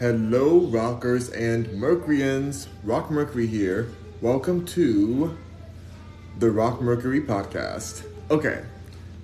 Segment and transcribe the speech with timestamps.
[0.00, 2.66] Hello, rockers and Mercuryans.
[2.82, 3.90] Rock Mercury here.
[4.20, 5.38] Welcome to
[6.40, 8.04] the Rock Mercury podcast.
[8.28, 8.64] Okay,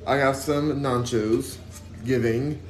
[0.06, 1.56] I got some nachos
[2.04, 2.62] giving,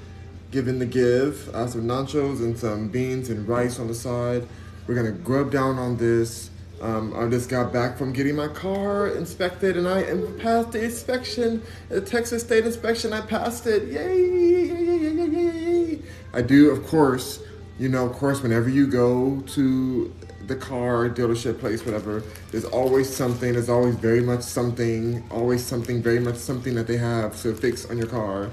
[0.51, 1.55] giving the give.
[1.55, 4.49] I have some nachos and some beans and rice on the side.
[4.87, 6.49] We're gonna grub down on this.
[6.81, 10.83] Um, I just got back from getting my car inspected and I am passed the
[10.83, 13.13] inspection, the Texas State inspection.
[13.13, 13.89] I passed it.
[13.89, 14.25] Yay!
[14.25, 15.11] Yay!
[15.11, 15.27] Yay!
[15.27, 16.03] Yay!
[16.33, 17.41] I do, of course
[17.81, 20.15] you know, of course, whenever you go to
[20.47, 26.03] the car dealership place, whatever, there's always something, there's always very much something, always something,
[26.03, 28.51] very much something that they have to fix on your car.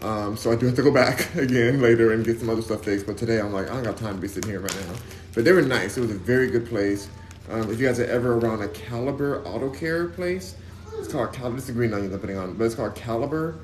[0.00, 2.84] Um, so I do have to go back again later and get some other stuff
[2.84, 3.04] fixed.
[3.04, 4.94] But today I'm like, I don't got time to be sitting here right now.
[5.34, 5.96] But they were nice.
[5.96, 7.08] It was a very good place.
[7.50, 10.54] Um, if you guys are ever around a Caliber Auto Care place,
[11.00, 11.56] it's called Caliber.
[11.56, 13.58] It's the green onion I'm putting on, but it's called Caliber.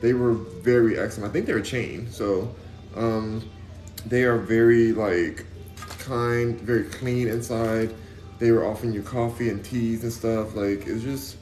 [0.00, 1.28] They were very excellent.
[1.28, 2.10] I think they're a chain.
[2.10, 2.54] So,
[2.96, 3.42] um,
[4.06, 5.44] they are very like
[5.98, 7.94] kind, very clean inside.
[8.38, 10.54] They were offering you coffee and teas and stuff.
[10.54, 11.36] Like it's just,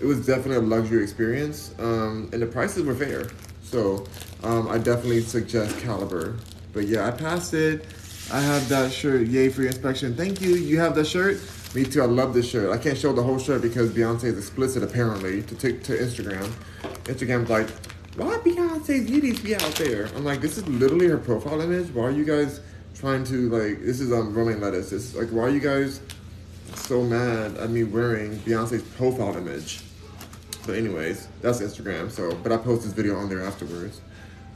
[0.00, 3.28] it was definitely a luxury experience, um, and the prices were fair.
[3.62, 4.06] So
[4.42, 6.36] um, I definitely suggest Caliber.
[6.72, 7.84] But yeah, I passed it.
[8.32, 9.26] I have that shirt.
[9.26, 10.14] Yay for your inspection.
[10.16, 10.54] Thank you.
[10.54, 11.40] You have that shirt.
[11.74, 12.02] Me too.
[12.02, 12.72] I love this shirt.
[12.72, 16.50] I can't show the whole shirt because Beyonce is explicit apparently to take to Instagram.
[17.04, 17.68] Instagram's like,
[18.16, 18.38] why
[18.90, 20.06] Beyonce's beauties be out there?
[20.16, 21.92] I'm like, this is literally her profile image.
[21.94, 22.60] Why are you guys
[22.94, 23.80] trying to like?
[23.84, 24.92] This is um romaine lettuce.
[24.92, 26.00] It's like, why are you guys
[26.74, 29.80] so mad at me wearing Beyonce's profile image?
[30.66, 32.10] But anyways, that's Instagram.
[32.10, 34.00] So, but I post this video on there afterwards.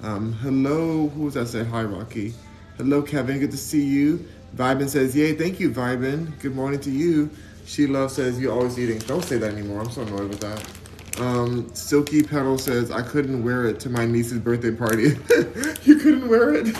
[0.02, 1.46] Um, hello, who was that?
[1.46, 2.34] Say hi, Rocky.
[2.76, 3.38] Hello, Kevin.
[3.38, 4.26] Good to see you.
[4.56, 6.38] Vibin says, yay, thank you, Vibin.
[6.40, 7.30] Good morning to you.
[7.66, 8.98] She Love says, you're always eating.
[8.98, 9.80] Don't say that anymore.
[9.80, 10.83] I'm so annoyed with that.
[11.18, 15.02] Um, Silky Petal says, I couldn't wear it to my niece's birthday party.
[15.84, 16.76] you couldn't wear it?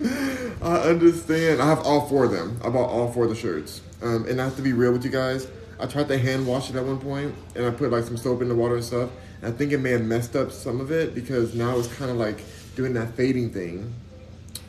[0.62, 1.62] I understand.
[1.62, 2.58] I have all four of them.
[2.64, 3.82] I bought all four of the shirts.
[4.02, 5.46] Um, and I have to be real with you guys.
[5.78, 8.42] I tried to hand wash it at one point, and I put like some soap
[8.42, 9.10] in the water and stuff.
[9.42, 12.10] And I think it may have messed up some of it because now it's kind
[12.10, 12.40] of like
[12.76, 13.92] doing that fading thing.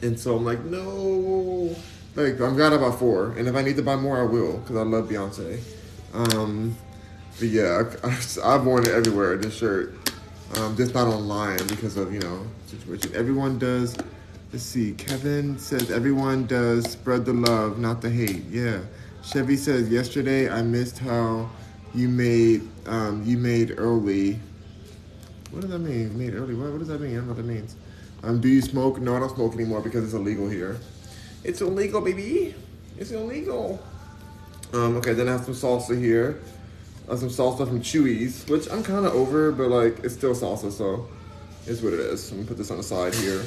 [0.02, 1.76] And so I'm like, no.
[2.16, 3.32] Like, I'm glad I bought four.
[3.38, 5.62] And if I need to buy more, I will because I love Beyonce.
[6.14, 6.76] Um,
[7.40, 8.10] but yeah, I,
[8.50, 9.36] have worn it everywhere.
[9.38, 9.94] This shirt,
[10.56, 13.12] um, just not online because of you know situation.
[13.14, 13.98] Everyone does.
[14.54, 14.94] Let's see.
[14.94, 18.46] Kevin says everyone does spread the love, not the hate.
[18.50, 18.80] Yeah.
[19.22, 21.50] Chevy says yesterday I missed how
[21.94, 24.40] you made um, you made early.
[25.52, 26.18] What does that mean?
[26.18, 26.54] Made early.
[26.54, 27.12] What, what does that mean?
[27.12, 27.76] I don't know what that means.
[28.24, 29.00] Um, do you smoke?
[29.00, 30.80] No, I don't smoke anymore because it's illegal here.
[31.44, 32.56] It's illegal, baby.
[32.98, 33.84] It's illegal.
[34.74, 36.40] Um, okay, then I have some salsa here
[37.10, 40.72] uh, some salsa from Chuy's, which I'm kind of over, but like it's still salsa,
[40.72, 41.08] so
[41.68, 42.32] it's what it is.
[42.32, 43.44] I'm gonna put this on the side here.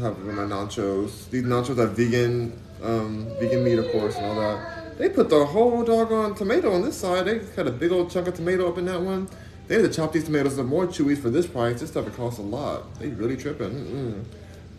[0.00, 1.30] Have my nachos.
[1.30, 4.98] These nachos have vegan, um, vegan meat, of course, and all that.
[4.98, 7.24] They put the whole doggone tomato on this side.
[7.24, 9.28] They cut a big old chunk of tomato up in that one.
[9.68, 11.80] They had to chop these tomatoes up more Chuy's for this price.
[11.80, 12.98] This stuff it costs a lot.
[12.98, 13.70] They really tripping.
[13.70, 14.24] Mm-mm.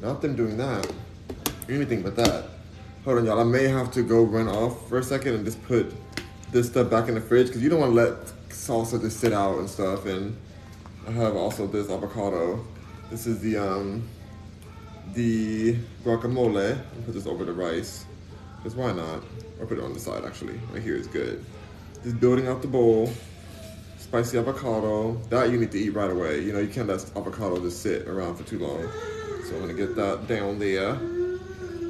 [0.01, 0.91] Not them doing that.
[1.67, 2.45] Anything but that.
[3.05, 3.39] Hold on, y'all.
[3.39, 5.91] I may have to go run off for a second and just put
[6.53, 9.33] this stuff back in the fridge because you don't want to let salsa just sit
[9.33, 10.05] out and stuff.
[10.05, 10.37] And
[11.07, 12.63] I have also this avocado.
[13.09, 14.07] This is the um,
[15.13, 15.75] the
[16.05, 16.77] guacamole.
[16.77, 18.05] I'll put this over the rice.
[18.57, 19.23] Because why not?
[19.59, 20.59] Or put it on the side actually.
[20.71, 21.43] Right here is good.
[22.03, 23.11] Just building out the bowl.
[23.97, 25.15] Spicy avocado.
[25.29, 26.41] That you need to eat right away.
[26.41, 28.87] You know, you can't let avocado just sit around for too long.
[29.45, 30.95] So I'm gonna get that down there.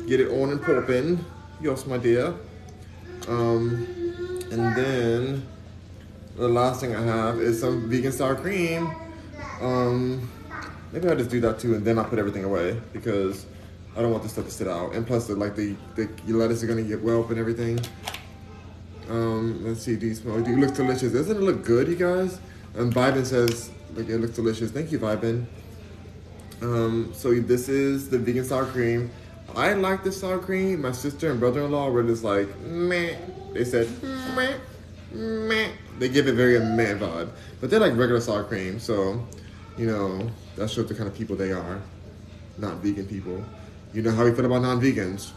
[0.07, 1.23] Get it on and popping.
[1.61, 2.33] Yes, my dear.
[3.27, 4.02] Um,
[4.53, 5.47] and then
[6.35, 8.93] the last thing I have is some vegan sour cream.
[9.61, 10.29] Um,
[10.91, 13.45] maybe I'll just do that too, and then I'll put everything away because
[13.95, 14.93] I don't want this stuff to sit out.
[14.93, 17.79] And plus, the, like the, the lettuce are gonna get whelp and everything.
[19.09, 20.41] Um, let's see, you smell?
[20.41, 21.11] Do it looks delicious?
[21.13, 22.39] Doesn't it look good, you guys?
[22.75, 24.71] And Vibin says, like it looks delicious.
[24.71, 25.45] Thank you, Vibin.
[26.61, 29.11] Um, so this is the vegan sour cream.
[29.55, 30.81] I like the sour cream.
[30.81, 33.15] My sister and brother-in-law were just like, meh.
[33.53, 33.87] They said,
[34.35, 34.55] meh,
[35.11, 35.69] meh.
[35.99, 37.29] They give it very a meh vibe.
[37.61, 39.23] But they're like regular sour cream, so,
[39.77, 41.79] you know, that shows the kind of people they are.
[42.57, 43.43] Not vegan people.
[43.93, 45.31] You know how we feel about non-vegans.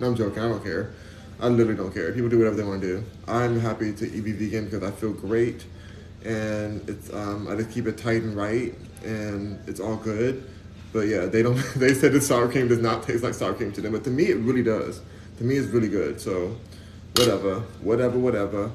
[0.00, 0.42] no, I'm joking.
[0.42, 0.92] I don't care.
[1.38, 2.12] I literally don't care.
[2.12, 3.04] People do whatever they want to do.
[3.28, 5.64] I'm happy to be vegan because I feel great,
[6.24, 8.74] and it's um, I just keep it tight and right,
[9.04, 10.48] and it's all good.
[10.92, 11.56] But yeah, they don't.
[11.76, 14.10] They said the sour cream does not taste like sour cream to them, but to
[14.10, 15.00] me it really does.
[15.38, 16.20] To me, it's really good.
[16.20, 16.56] So,
[17.16, 18.70] whatever, whatever, whatever.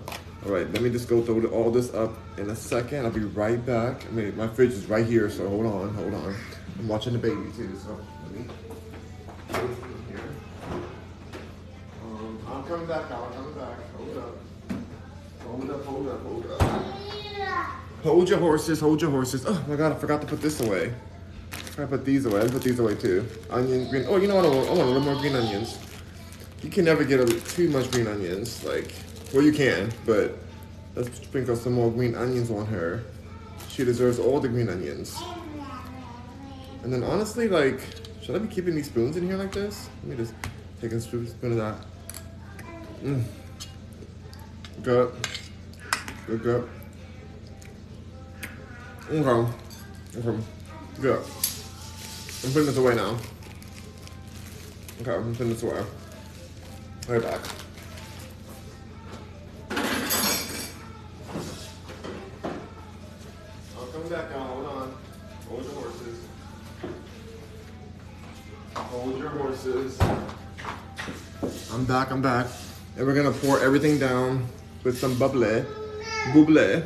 [0.46, 3.06] All right, let me just go throw all this up in a second.
[3.06, 4.06] I'll be right back.
[4.06, 6.36] I mean, my fridge is right here, so hold on, hold on.
[6.80, 8.46] I'm watching the baby too, so let me
[10.10, 10.20] here.
[12.04, 13.26] Um, I'm coming back, Al.
[13.26, 13.78] I'm coming back.
[13.96, 14.36] Hold up.
[15.46, 16.62] Hold up, hold up, hold up.
[18.04, 19.46] Hold your horses, hold your horses.
[19.48, 20.94] Oh my god, I forgot to put this away.
[21.80, 22.42] I put these away.
[22.42, 23.28] I put these away too.
[23.50, 24.06] Onion, green.
[24.08, 24.46] Oh, you know what?
[24.46, 25.78] I want, I want a little more green onions.
[26.64, 28.64] You can never get a, too much green onions.
[28.64, 28.94] Like,
[29.34, 30.36] well, you can, but
[30.96, 33.04] let's sprinkle some more green onions on her.
[33.70, 35.16] She deserves all the green onions.
[36.84, 37.80] And then honestly, like,
[38.22, 39.90] should I be keeping these spoons in here like this?
[40.04, 40.34] Let me just
[40.82, 41.76] take a spoon of that.
[43.04, 43.24] Mm.
[44.82, 45.14] Good.
[46.26, 46.70] Good, good.
[49.12, 49.52] Okay.
[50.18, 50.44] Okay.
[51.02, 51.24] Good.
[52.44, 53.18] I'm putting this away now.
[55.02, 55.84] Okay, I'm putting this away.
[57.08, 57.40] Right back.
[63.80, 64.44] I'm coming back now.
[64.44, 64.98] Hold on.
[65.50, 66.28] Hold your horses.
[68.76, 70.00] Hold your horses.
[71.74, 72.12] I'm back.
[72.12, 72.48] I'm back.
[72.98, 74.46] And we're gonna pour everything down
[74.84, 75.66] with some bubbly.
[76.34, 76.84] Bubbly.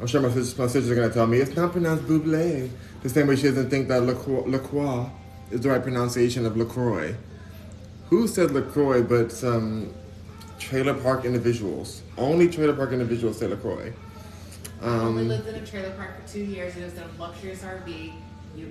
[0.00, 2.70] I'm sure my sisters, my sisters are gonna tell me it's not pronounced bubbly.
[3.04, 5.10] The same way she doesn't think that LaCroix, LaCroix
[5.50, 7.14] is the right pronunciation of LaCroix.
[8.08, 9.92] Who said LaCroix but some
[10.58, 12.00] trailer park individuals?
[12.16, 13.92] Only trailer park individuals say LaCroix.
[14.82, 16.74] I only Um, lived in a trailer park for two years.
[16.76, 18.12] It was in a luxurious RV.
[18.56, 18.68] You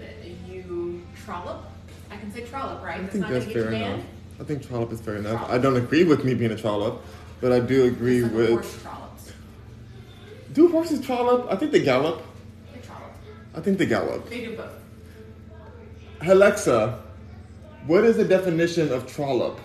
[0.49, 1.65] you trollop.
[2.09, 2.97] I can say trollop, right?
[2.97, 3.81] I That's think not that's fair enough.
[3.97, 4.03] banned.
[4.39, 5.41] I think trollop is fair enough.
[5.41, 5.51] Trollop.
[5.51, 7.03] I don't agree with me being a trollop,
[7.39, 8.49] but I do agree like with.
[8.49, 9.31] horse trollops.
[10.53, 11.51] Do horses trollop?
[11.51, 12.23] I think they gallop.
[13.53, 13.59] They trollop.
[13.59, 14.29] I think they gallop.
[14.29, 14.73] They do both.
[16.21, 16.99] Alexa,
[17.85, 19.59] what is the definition of trollop?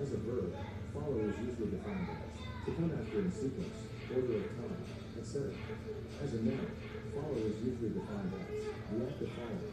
[0.00, 0.54] As a verb,
[0.94, 3.76] follow is usually defined as to come after in sequence,
[4.14, 4.76] order of time,
[5.20, 5.50] etc.
[6.24, 6.66] As a noun,
[7.14, 9.72] follow is usually defined as the act of following.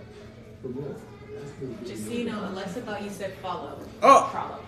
[0.61, 0.95] For more,
[1.41, 3.79] ask me to Just so you you know, Alexa thought you said follow.
[4.03, 4.29] Oh!
[4.33, 4.63] Trollop.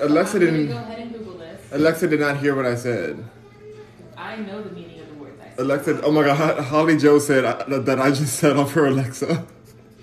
[0.00, 0.68] Alexa didn't.
[0.68, 1.60] go ahead and Google this.
[1.72, 3.22] Alexa did not hear what I said.
[4.16, 4.91] I know the meaning
[5.62, 9.46] Alexa, oh my god, Holly Joe said uh, that, I just set off her Alexa.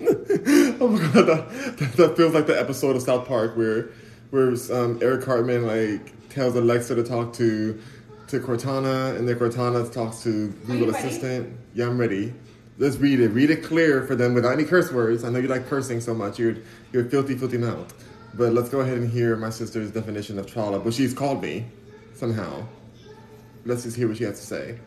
[0.00, 3.90] oh my god, that, that, that feels like the episode of South Park where
[4.30, 7.80] where um, Eric Cartman like tells Alexa to talk to
[8.28, 11.06] to Cortana, and then Cortana talks to Google you ready?
[11.06, 11.58] Assistant.
[11.74, 12.32] Yeah, I'm ready.
[12.78, 13.28] Let's read it.
[13.28, 15.24] Read it clear for them without any curse words.
[15.24, 16.38] I know you like cursing so much.
[16.38, 16.56] You're
[16.92, 17.92] you're filthy, filthy mouth.
[18.34, 21.66] But let's go ahead and hear my sister's definition of trollop, which she's called me
[22.14, 22.66] somehow.
[23.66, 24.78] Let's just hear what she has to say.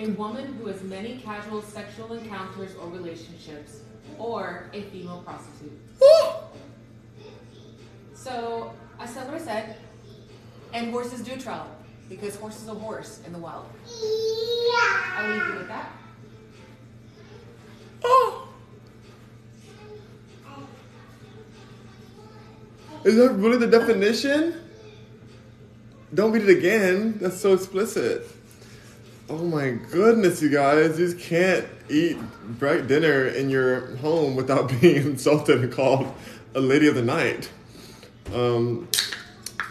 [0.00, 3.80] A woman who has many casual sexual encounters or relationships,
[4.16, 5.72] or a female prostitute.
[8.14, 9.76] So I said what I said,
[10.72, 11.66] and horses do trollop
[12.08, 13.66] because horse is a horse in the wild.
[15.16, 15.90] I'll leave you with that.
[23.04, 24.54] Is that really the definition?
[26.14, 27.18] Don't read it again.
[27.18, 28.26] That's so explicit.
[29.30, 30.98] Oh my goodness, you guys.
[30.98, 32.16] You just can't eat
[32.58, 36.12] bright dinner in your home without being insulted and called
[36.54, 37.50] a lady of the night.
[38.34, 38.88] Um,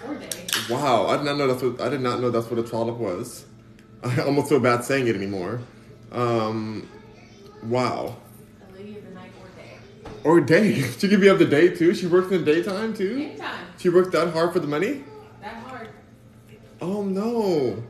[0.05, 0.45] Or day.
[0.69, 2.97] wow, I did not know that's what I did not know that's what a trollop
[2.97, 3.45] was.
[4.03, 5.59] I almost feel bad saying it anymore.
[6.11, 6.87] Um,
[7.63, 8.15] wow.
[8.69, 9.77] A lady of the night or day.
[10.23, 10.81] Or day.
[10.99, 11.95] She could be up the day too.
[11.95, 13.15] She works in the daytime too.
[13.15, 13.65] Anytime.
[13.79, 15.03] She works that hard for the money.
[15.41, 15.89] That hard.
[16.79, 17.83] Oh no.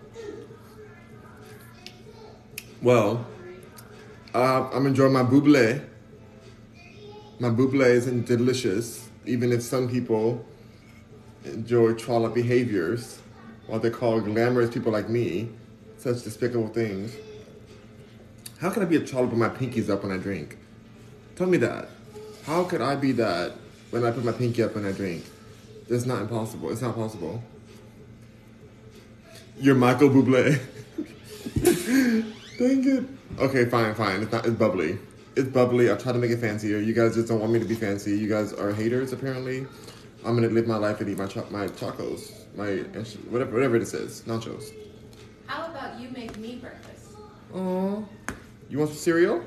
[2.81, 3.25] Well,
[4.35, 5.83] uh, I'm enjoying my buble.
[7.39, 10.45] My buble is delicious, even if some people
[11.43, 13.19] enjoy trollop behaviors,
[13.65, 15.49] what they call glamorous people like me,
[15.97, 17.15] such despicable things.
[18.59, 20.57] How can I be a trollop with my pinkies up when I drink?
[21.35, 21.89] Tell me that.
[22.45, 23.53] How could I be that
[23.89, 25.25] when I put my pinky up when I drink?
[25.89, 26.69] That's not impossible.
[26.69, 27.41] It's not possible.
[29.59, 30.61] You're Michael Bublé.
[32.57, 33.03] Dang it.
[33.39, 34.23] Okay, fine, fine.
[34.23, 34.45] It's not.
[34.45, 34.97] It's bubbly.
[35.35, 35.91] It's bubbly.
[35.91, 36.79] I try to make it fancier.
[36.79, 38.17] You guys just don't want me to be fancy.
[38.17, 39.67] You guys are haters, apparently.
[40.25, 42.77] I'm gonna live my life and eat my cho- my tacos, my
[43.29, 44.71] whatever whatever this is, nachos.
[45.45, 47.11] How about you make me breakfast?
[47.53, 48.07] Oh,
[48.69, 49.43] you want some cereal?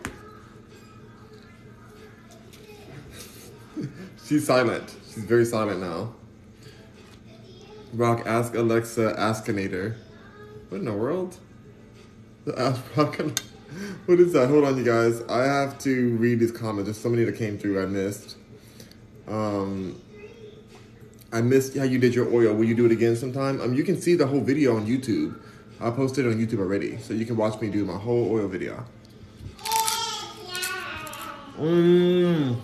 [4.24, 4.94] She's silent.
[5.12, 6.14] She's very silent now.
[7.92, 9.96] Rock, ask Alexa, Akinator.
[10.68, 11.36] What in the world?
[14.06, 14.48] What is that?
[14.48, 15.22] Hold on, you guys.
[15.28, 16.86] I have to read these comments.
[16.86, 18.36] There's so many that came through I missed.
[19.28, 20.00] Um,
[21.32, 22.52] I missed how you did your oil.
[22.54, 23.60] Will you do it again sometime?
[23.60, 25.38] Um, you can see the whole video on YouTube.
[25.80, 28.48] I posted it on YouTube already, so you can watch me do my whole oil
[28.48, 28.84] video.
[31.56, 32.56] Mmm.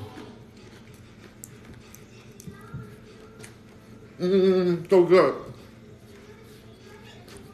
[4.19, 5.35] Mmm, so good.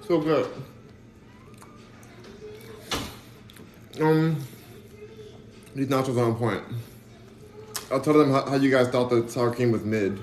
[0.06, 0.48] So good.
[4.02, 4.36] Um,
[5.76, 6.62] these nachos are on point.
[7.90, 10.20] I'll tell them how, how you guys thought the sour cream was mid.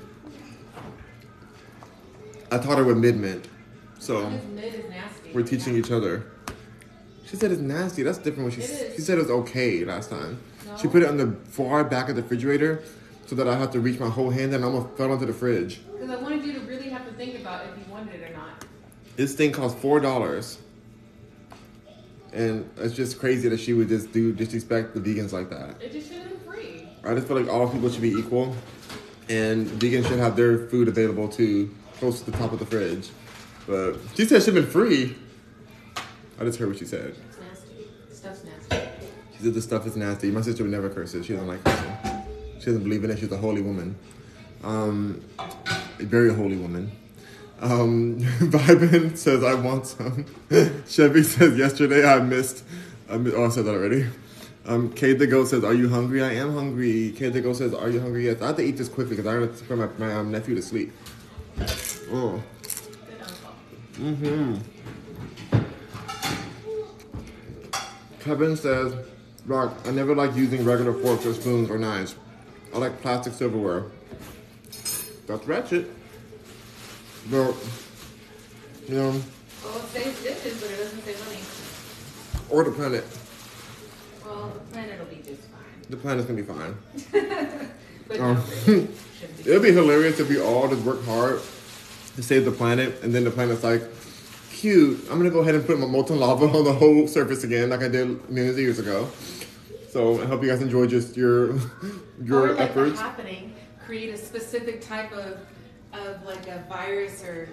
[2.51, 3.47] I taught her what mid meant.
[3.99, 5.31] So mid is nasty.
[5.33, 6.25] we're teaching each other.
[7.25, 8.03] She said it's nasty.
[8.03, 8.45] That's different.
[8.45, 10.41] What she she said it was okay last time.
[10.81, 12.83] She put it on the far back of the refrigerator
[13.27, 15.33] so that I had to reach my whole hand and I almost fell into the
[15.33, 15.81] fridge.
[15.93, 18.33] Because I wanted you to really have to think about if you wanted it or
[18.35, 18.65] not.
[19.15, 20.57] This thing cost four dollars.
[22.33, 25.81] And it's just crazy that she would just do disrespect the vegans like that.
[25.81, 26.87] It just should have been free.
[27.03, 28.55] I just feel like all people should be equal,
[29.29, 33.09] and vegans should have their food available too, close to the top of the fridge.
[33.67, 35.15] But she said it should have been free.
[36.39, 37.15] I just heard what she said.
[37.29, 37.87] It's nasty.
[38.11, 38.89] Stuff's nasty.
[39.35, 40.31] She said the stuff is nasty.
[40.31, 41.25] My sister would never curse it.
[41.25, 42.23] She doesn't like cursing.
[42.59, 43.19] She doesn't believe in it.
[43.19, 43.95] She's a holy woman.
[44.63, 46.91] Um, a very holy woman.
[47.61, 50.25] Um, Vibin says, I want some.
[50.87, 52.63] Chevy says, yesterday I missed.
[53.09, 54.07] Oh, I said that already.
[54.65, 56.21] Um, Kate the Goat says, Are you hungry?
[56.21, 57.11] I am hungry.
[57.15, 58.25] Kate the Goat says, Are you hungry?
[58.25, 58.41] Yes.
[58.41, 60.53] I have to eat this quickly because I have to put my, my um, nephew
[60.55, 60.91] to sleep.
[62.11, 62.41] Oh.
[63.93, 64.55] Mm-hmm.
[68.19, 68.93] Kevin says,
[69.45, 72.15] Rock, I never like using regular forks or spoons or knives.
[72.73, 73.85] I like plastic silverware.
[75.25, 75.89] That's ratchet.
[77.29, 77.55] But,
[78.87, 79.21] you know,
[79.63, 81.39] Well, it says dishes, but it doesn't say money.
[82.49, 83.05] or the planet.
[84.25, 85.85] Well, the planet will be just fine.
[85.89, 86.75] The planet's gonna be fine.
[88.07, 88.33] But oh.
[88.33, 88.87] not really.
[89.19, 89.49] Shouldn't be.
[89.51, 91.39] It'd be hilarious if we all just work hard
[92.15, 93.83] to save the planet, and then the planet's like,
[94.51, 97.69] cute, I'm gonna go ahead and put my molten lava on the whole surface again,
[97.69, 99.07] like I did millions of years ago.
[99.91, 101.53] So I hope you guys enjoy just your
[102.23, 102.99] your or like efforts.
[102.99, 103.53] happening,
[103.85, 105.37] create a specific type of
[105.93, 107.49] of like a virus or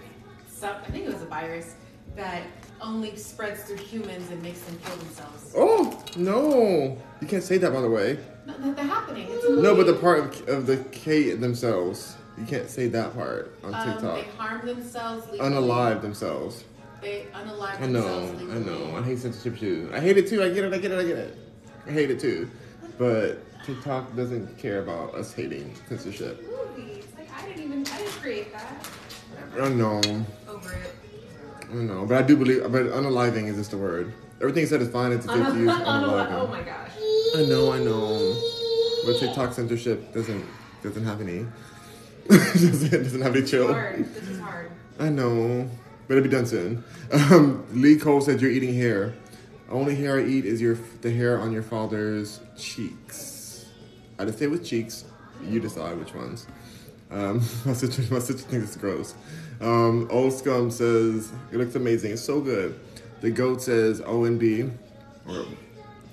[0.49, 0.77] some.
[0.77, 1.75] I think it was a virus
[2.15, 2.43] that
[2.81, 5.53] only spreads through humans and makes them kill themselves.
[5.57, 8.19] Oh no, you can't say that by the way.
[8.47, 9.27] No, the happening.
[9.29, 9.49] It's.
[9.49, 13.75] No, but the part of, of the K themselves, you can't say that part on
[13.75, 14.15] um, TikTok.
[14.17, 15.31] they harm themselves.
[15.31, 15.51] Legally.
[15.51, 16.65] Unalive themselves.
[17.03, 18.53] They unalive I know, themselves.
[18.53, 18.97] I know.
[18.97, 19.91] I hate censorship too.
[19.93, 20.43] I hate it too.
[20.43, 20.73] I get it.
[20.73, 20.99] I get it.
[20.99, 21.39] I get it.
[21.87, 22.51] I hate it too.
[22.99, 26.43] But TikTok doesn't care about us hating censorship.
[26.43, 27.05] Movies.
[27.19, 27.87] Like I didn't even.
[27.87, 28.67] I didn't create that.
[29.57, 29.71] I Whatever.
[29.71, 30.27] know.
[30.49, 30.95] Over it.
[31.71, 32.07] I know.
[32.07, 32.63] But I do believe.
[32.65, 34.13] But unaliving is just the word.
[34.41, 36.33] Everything said is fine until you use unaliving.
[36.33, 36.91] Oh my gosh.
[37.37, 37.73] I know.
[37.73, 38.35] I know.
[39.07, 40.45] But TikTok censorship doesn't
[40.83, 41.47] doesn't have any.
[42.29, 43.73] doesn't, doesn't have any chill.
[43.73, 44.05] hard.
[44.13, 44.73] This is hard.
[44.99, 45.71] I know,
[46.09, 46.83] but it'll be done soon.
[47.13, 49.15] Um, Lee Cole said you're eating hair.
[49.71, 53.67] Only hair I eat is your the hair on your father's cheeks.
[54.19, 55.05] I just say with cheeks.
[55.45, 56.47] You decide which ones.
[57.11, 59.15] Um, my sister, my sister thinks it's gross.
[59.61, 62.13] Um, Old Scum says it looks amazing.
[62.13, 62.79] It's so good.
[63.21, 64.71] The goat says ONB,
[65.27, 65.47] or I don't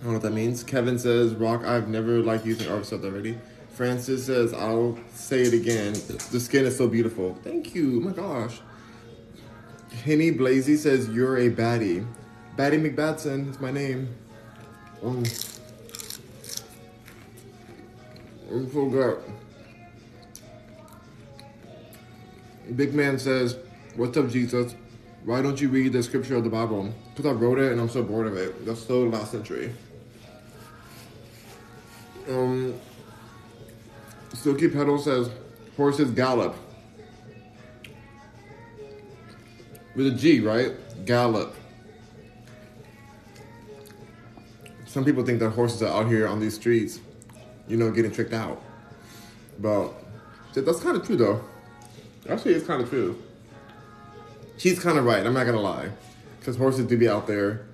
[0.03, 0.63] know what that means.
[0.63, 1.63] Kevin says Rock.
[1.65, 2.69] I've never liked using.
[2.69, 3.37] Oh, said that already.
[3.73, 5.93] Francis says I'll say it again.
[6.31, 7.35] The skin is so beautiful.
[7.43, 7.97] Thank you.
[7.97, 8.61] Oh my gosh.
[10.03, 12.05] Henny Blazy says you're a baddie.
[12.55, 14.15] Baddie McBadson is my name.
[15.03, 15.23] Um,
[18.51, 19.23] I'm so good.
[22.75, 23.57] Big man says,
[23.95, 24.75] "What's up, Jesus?
[25.25, 26.93] Why don't you read the scripture of the Bible?
[27.09, 28.65] Because I wrote it and I'm so bored of it.
[28.65, 29.73] That's so last century."
[32.29, 32.73] Um,
[34.33, 35.29] Silky Petal says,
[35.77, 36.55] "Horses gallop."
[39.95, 40.71] With a G, right?
[41.05, 41.55] Gallop.
[44.85, 46.99] Some people think that horses are out here on these streets,
[47.67, 48.61] you know, getting tricked out.
[49.59, 49.93] But
[50.53, 51.43] that's kind of true, though.
[52.29, 53.21] Actually, it's kind of true.
[54.57, 55.25] She's kind of right.
[55.25, 55.89] I'm not gonna lie,
[56.39, 57.65] because horses do be out there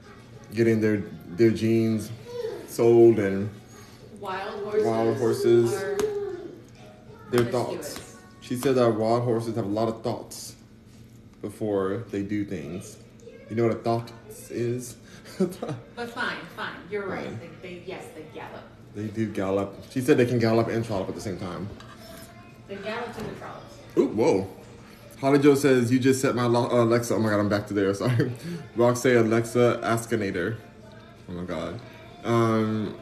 [0.53, 2.09] getting their their genes
[2.67, 3.49] sold and
[4.19, 4.85] Wild horses.
[4.85, 5.73] Wild horses.
[5.73, 5.97] Are
[7.31, 8.17] their thoughts.
[8.41, 10.55] She said that wild horses have a lot of thoughts
[11.41, 12.97] before they do things.
[13.49, 14.11] You know what a thought
[14.49, 14.95] is?
[15.95, 16.75] But fine, fine.
[16.91, 17.23] You're right.
[17.25, 17.39] Fine.
[17.61, 18.61] They, they, yes, they gallop.
[18.93, 19.73] they do gallop.
[19.89, 21.69] She said they can gallop and trollop at the same time.
[22.67, 23.77] They gallop and the trollops.
[23.99, 24.47] Ooh, whoa.
[25.19, 27.13] Holly Joe says, You just set my uh, Alexa.
[27.13, 27.93] Oh my god, I'm back to there.
[27.95, 28.31] Sorry.
[28.75, 30.57] Rock say Alexa Akinator.
[31.27, 31.79] Oh my god.
[32.23, 32.97] Um,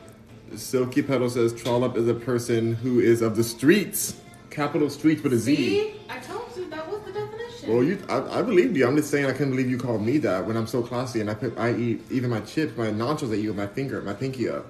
[0.56, 4.20] Silky Petal says, Trollop is a person who is of the streets.
[4.50, 5.56] Capital streets with a Z.
[5.56, 6.02] See?
[6.10, 7.72] I told you that was the definition.
[7.72, 8.88] Well, you, I, I believed you.
[8.88, 11.30] I'm just saying I couldn't believe you called me that when I'm so classy and
[11.30, 14.14] I put, I eat even my chips, my nachos I eat with my finger, my
[14.14, 14.66] pinky up.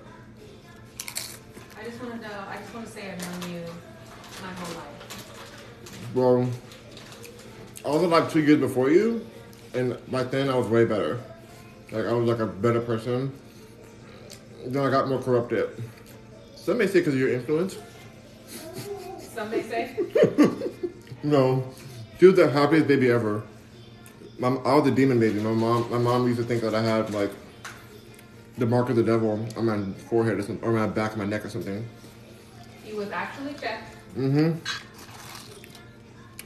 [1.79, 2.43] I just want to know.
[2.49, 3.63] I just want to say I've known you
[4.41, 4.97] my whole life.
[6.13, 6.49] Well,
[7.85, 9.25] I was like two years before you,
[9.73, 11.19] and back then I was way better.
[11.91, 13.31] Like I was like a better person.
[14.65, 15.69] Then I got more corrupted.
[16.55, 17.77] Some may say because of your influence.
[19.19, 19.97] Some may say.
[21.23, 21.73] No,
[22.19, 23.43] she was the happiest baby ever.
[24.39, 25.39] My, I was a demon baby.
[25.41, 27.31] My mom, my mom used to think that I had like
[28.57, 31.25] the mark of the devil on my forehead or, some, or my back of my
[31.25, 31.85] neck or something.
[32.83, 33.95] He was actually checked.
[34.15, 34.59] Mm-hmm.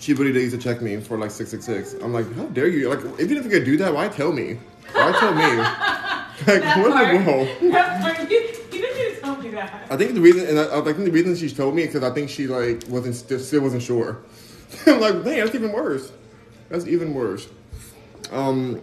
[0.01, 1.93] She really did used to check me for like six six six.
[1.93, 2.89] I'm like, how dare you?
[2.89, 4.58] Like, even if you didn't even do that, why tell me?
[4.93, 5.43] Why tell me?
[6.48, 7.25] like, That what in part.
[7.25, 7.48] the world?
[7.72, 9.88] That part, you, you didn't need tell me that.
[9.91, 12.03] I think the reason, and I, I think the reason she told me is because
[12.10, 14.17] I think she like wasn't still, still wasn't sure.
[14.88, 16.12] I'm like, dang, that's even worse.
[16.70, 17.48] That's even worse.
[18.31, 18.81] Um,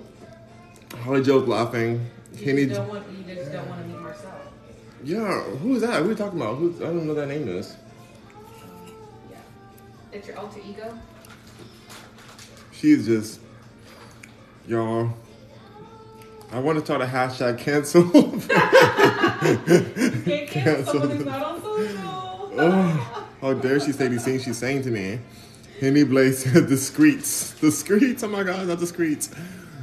[1.03, 2.07] Holly Joe's laughing.
[2.35, 3.05] You Kenny, just don't want.
[3.27, 4.41] You just don't want to meet Marcel.
[5.03, 6.01] yeah, who is that?
[6.03, 6.59] Who are you talking about?
[6.59, 6.73] Who?
[6.77, 7.75] I don't know what that name is.
[10.13, 10.99] It's your alter ego.
[12.73, 13.41] She's just,
[14.67, 15.13] y'all.
[16.51, 18.09] I want to try to hashtag cancel.
[20.25, 22.53] Can't cancel someone who's not on social.
[22.57, 25.21] oh, how dare she say these things she's saying to me?
[25.81, 27.53] Henny Blaze said discreets.
[27.61, 29.31] Discreets, oh my god, not discreets.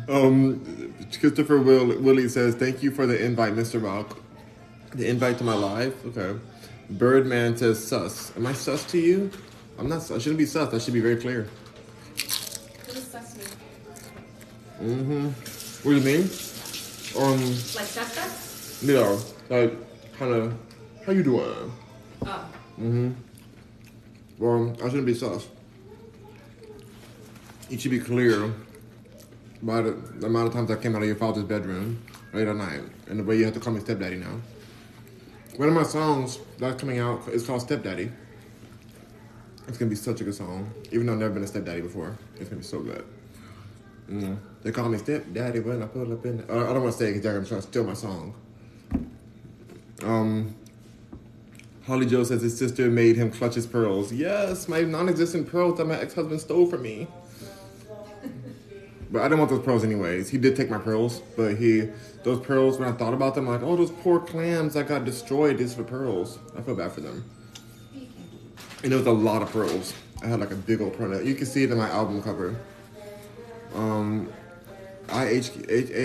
[0.09, 3.81] Um, Christopher Will, Willie says, thank you for the invite, Mr.
[3.81, 4.17] Rock.
[4.93, 5.95] The invite to my live?
[6.07, 6.39] Okay.
[6.89, 8.35] Birdman says, sus.
[8.35, 9.31] Am I sus to you?
[9.77, 11.43] I'm not, I shouldn't be sus, that should be very clear.
[11.43, 13.47] What does sus mean?
[14.81, 15.25] Mm-hmm.
[15.83, 16.29] What do you mean?
[17.17, 17.39] Um,
[17.75, 20.53] Like you know, like, kind of,
[21.05, 21.71] how you doing?
[22.25, 22.49] Oh.
[22.79, 23.11] Mm-hmm.
[24.37, 25.47] Well, I shouldn't be sus.
[27.69, 28.53] It should be clear
[29.61, 32.01] by the, the amount of times I came out of your father's bedroom
[32.33, 34.39] late at night, and the way you have to call me stepdaddy now.
[35.57, 38.11] One of my songs that's coming out is called Stepdaddy.
[39.67, 42.17] It's gonna be such a good song, even though I've never been a stepdaddy before.
[42.35, 43.05] It's gonna be so good.
[44.09, 44.37] Mm.
[44.61, 46.45] They call me stepdaddy when I pull up in.
[46.49, 48.35] I I don't want to say it because they're gonna try to steal my song.
[50.03, 50.55] Um,
[51.87, 54.11] Holly Joe says his sister made him clutch his pearls.
[54.11, 57.07] Yes, my non-existent pearls that my ex-husband stole from me.
[59.11, 60.29] But I didn't want those pearls anyways.
[60.29, 61.89] He did take my pearls, but he
[62.23, 65.59] those pearls when I thought about them, like, oh those poor clams that got destroyed
[65.59, 66.39] just for pearls.
[66.57, 67.23] I feel bad for them.
[68.85, 69.95] And there was a lot of pearls.
[70.21, 71.19] I had like a big old pearl.
[71.19, 72.55] You can see it in my album cover.
[73.73, 74.31] Um,
[75.09, 75.49] IH,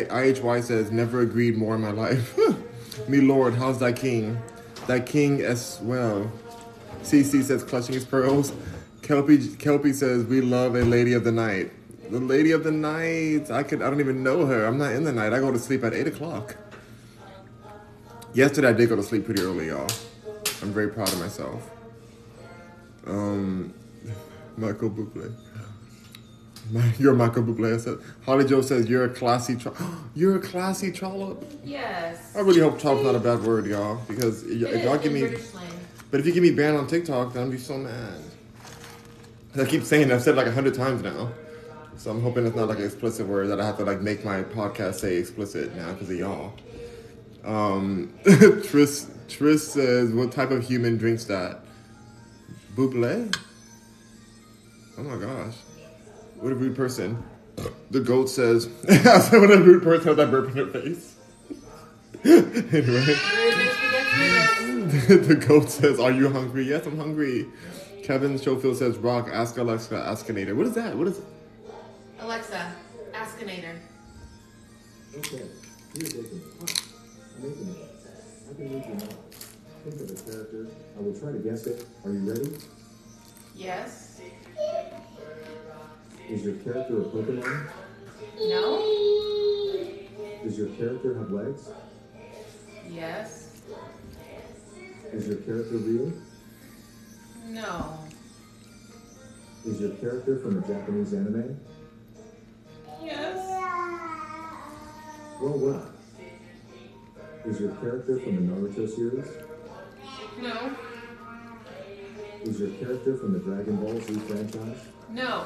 [0.08, 2.38] IHY says, never agreed more in my life.
[3.08, 4.40] Me Lord, how's thy king?
[4.86, 6.32] Thy king as well.
[7.02, 8.50] CC says, clutching his pearls.
[9.02, 11.72] Kelpie, Kelpie says, we love a lady of the night.
[12.08, 13.50] The lady of the night.
[13.50, 13.82] I could.
[13.82, 14.64] I don't even know her.
[14.64, 15.34] I'm not in the night.
[15.34, 16.56] I go to sleep at eight o'clock.
[18.32, 19.86] Yesterday I did go to sleep pretty early, y'all.
[20.62, 21.70] I'm very proud of myself.
[23.10, 23.74] Um,
[24.56, 25.32] Michael Bublé.
[26.70, 27.74] My, you're Michael Bublé.
[27.74, 27.98] I said.
[28.24, 29.56] Holly Joe says you're a classy.
[29.56, 29.74] Tro-
[30.14, 31.44] you're a classy trollop.
[31.64, 32.34] Yes.
[32.36, 35.36] I really hope trollop's not a bad word, y'all, because It if y'all give me,
[36.10, 38.20] but if you give me banned on TikTok, then I'd be so mad.
[39.58, 41.32] I keep saying it, I've said it like a hundred times now,
[41.96, 44.24] so I'm hoping it's not like an explicit word that I have to like make
[44.24, 46.52] my podcast say explicit now because of y'all.
[47.44, 48.14] Um,
[48.64, 51.60] Tris Tris says, "What type of human drinks that?"
[52.80, 53.36] Buble.
[54.96, 55.54] Oh my gosh,
[56.36, 57.22] what a rude person.
[57.90, 61.16] The goat says, "I said what a rude person with that burp in her face."
[62.24, 62.72] anyway.
[62.72, 65.26] Rudeness begets rudeness.
[65.26, 66.64] the goat says, Are you hungry?
[66.64, 67.46] Yes, I'm hungry.
[68.02, 70.54] Kevin Schofield says, Rock, ask Alexa, Akinator.
[70.54, 70.96] What is that?
[70.96, 71.24] What is it?
[72.20, 72.74] Alexa,
[73.12, 73.78] Akinator.
[75.18, 75.44] Okay,
[75.94, 76.82] you're taking it.
[77.36, 77.90] I'm making it.
[78.50, 79.14] I can read your mind.
[79.84, 80.66] Think of a character.
[81.00, 81.86] I will try to guess it.
[82.04, 82.58] Are you ready?
[83.54, 84.20] Yes.
[86.28, 87.70] Is your character a Pokemon?
[88.40, 88.84] No.
[90.44, 91.70] Does your character have legs?
[92.86, 93.62] Yes.
[95.10, 96.12] Is your character real?
[97.46, 97.98] No.
[99.64, 101.58] Is your character from a Japanese anime?
[103.02, 103.48] Yes.
[105.40, 105.92] Well, well.
[107.46, 109.28] Is your character from the Naruto series?
[110.38, 110.76] No.
[112.42, 114.86] Is your character from the Dragon Ball Z franchise?
[115.10, 115.44] No.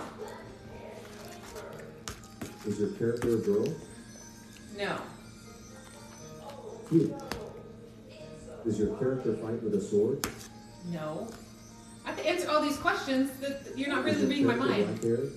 [2.67, 3.67] Is your character a girl?
[4.77, 4.99] No.
[6.89, 7.15] Phew.
[8.65, 10.27] Does your character fight with a sword?
[10.93, 11.29] No.
[12.05, 14.87] I have to answer all these questions that you're not really reading my mind.
[14.87, 15.33] black haired?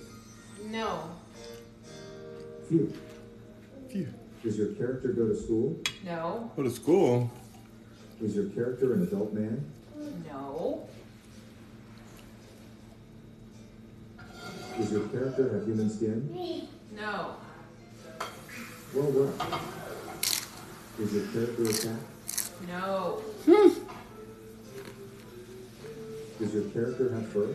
[0.66, 1.10] No.
[2.68, 2.92] Phew.
[3.88, 4.08] Phew.
[4.44, 5.80] Does your character go to school?
[6.04, 6.52] No.
[6.56, 7.30] Go to school.
[8.22, 9.64] Is your character an adult man?
[10.26, 10.87] No.
[14.78, 16.68] Does your character have human skin?
[16.94, 17.34] No.
[18.94, 19.60] Well, what?
[21.00, 22.00] Is your character a cat?
[22.68, 23.20] No.
[23.44, 23.68] Hmm.
[26.38, 27.48] Does your character have fur?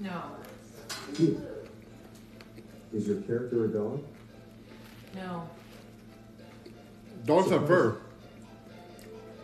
[0.00, 0.22] No.
[1.14, 1.40] Phew.
[2.92, 4.04] Is your character a dog?
[5.14, 5.48] No.
[7.24, 7.96] Dogs have fur.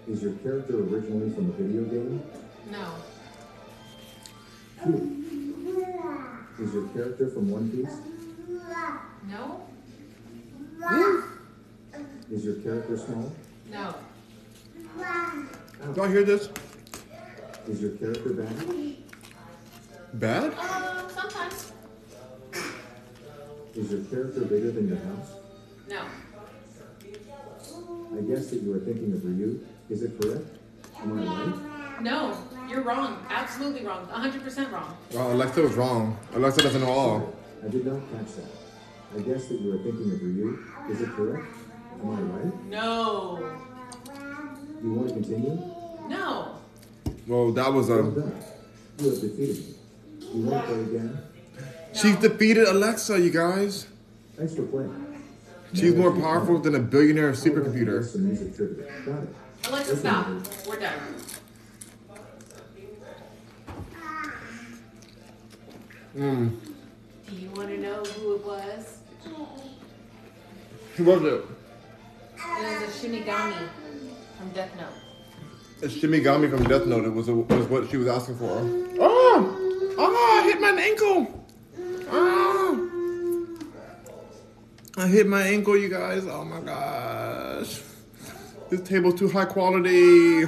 [0.07, 2.23] Is your character originally from a video game?
[2.71, 2.93] No.
[4.83, 5.18] Phew.
[6.61, 7.97] Is your character from One Piece?
[9.29, 9.63] No.
[12.31, 13.33] Is your character small?
[13.71, 13.95] No.
[14.75, 16.49] Do y'all hear this?
[17.69, 18.97] Is your character bad?
[20.15, 20.53] Bad?
[20.59, 21.73] Um, sometimes.
[23.77, 25.31] Is your character bigger than your house?
[25.89, 26.03] No.
[28.19, 29.65] I guess that you are thinking of Ryu.
[29.91, 30.47] Is it correct?
[31.01, 32.03] Am I right?
[32.03, 32.37] No.
[32.69, 33.25] You're wrong.
[33.31, 34.07] Absolutely wrong.
[34.09, 34.97] 100% wrong.
[35.13, 36.19] Wow, Alexa was wrong.
[36.35, 37.35] Alexa doesn't know all.
[37.65, 38.45] I did not catch that.
[39.17, 40.65] I guess that you were thinking of Ryu.
[40.91, 41.47] Is it correct?
[42.03, 42.65] Am I right?
[42.67, 43.59] No.
[44.83, 45.59] You want to continue?
[46.09, 46.57] No.
[47.27, 48.03] Well, that was Well a.
[48.03, 48.43] done.
[48.99, 49.75] You have defeated me.
[50.35, 51.19] You want to play again?
[51.95, 53.87] She's defeated Alexa, you guys.
[54.37, 55.05] Thanks for playing.
[55.75, 58.05] She's more powerful than a billionaire how about you get supercomputer.
[58.07, 58.85] Some music trivia.
[59.05, 59.29] Got it.
[59.69, 60.27] Alexa, stop.
[60.67, 60.99] We're done.
[66.19, 66.51] Mm.
[67.29, 68.99] Do you want to know who it was?
[70.97, 71.45] Who was it?
[72.35, 73.69] It was a Shinigami
[74.37, 74.89] from Death Note.
[75.81, 77.05] It's Shinigami from Death Note.
[77.05, 78.51] It was, a, was what she was asking for.
[78.99, 79.95] Oh!
[79.97, 81.47] Oh, I hit my ankle!
[82.11, 83.59] Oh!
[84.97, 86.27] I hit my ankle, you guys.
[86.27, 87.81] Oh my gosh.
[88.71, 90.47] This table's too high quality.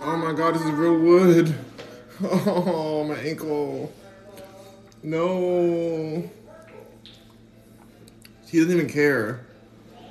[0.00, 1.54] Oh my god, this is real wood.
[2.22, 3.92] Oh, my ankle.
[5.06, 6.28] No.
[8.48, 9.46] She doesn't even care.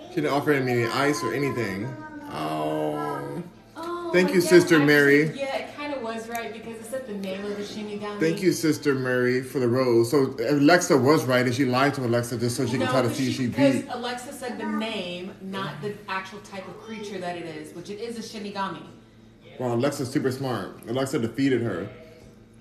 [0.10, 1.86] She didn't offer me any ice or anything.
[2.31, 2.93] Oh.
[2.95, 3.43] Oh,
[3.75, 5.38] oh Thank you, yeah, Sister actually, Mary.
[5.38, 8.21] Yeah, it kind of was right because it said the name of the Shinigami.
[8.21, 10.12] Thank you, Sister Mary, for the rose.
[10.12, 13.01] So Alexa was right, and she lied to Alexa just so she can no, try
[13.01, 13.88] to see if she because beat.
[13.89, 17.99] Alexa said the name, not the actual type of creature that it is, which it
[17.99, 18.81] is a Shinigami.
[19.60, 20.88] Wow, Alexa's super smart.
[20.88, 21.89] Alexa defeated her.